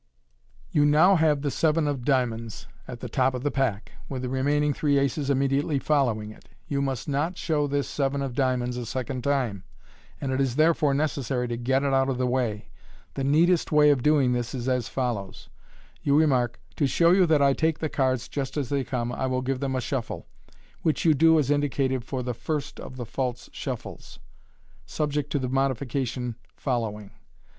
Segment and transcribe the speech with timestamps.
[0.71, 4.29] You now have the seven of diamonds at the top of the pack, with the
[4.29, 6.49] remaining three aces immediately following it.
[6.67, 9.63] You must not show this seven of diamonds a second time,
[10.19, 12.69] and it is therefore necessary to get it out of the way.
[13.13, 15.49] The neatest way of doing this is as follows:—
[16.01, 19.27] You remark, "To show you that I take the cards just as they come, I
[19.27, 20.25] will give them a shuffle,"
[20.81, 24.17] which you do as indicated for the first of the" false shuffles"
[24.87, 27.11] (see page 23), subject to the modification fol lowing.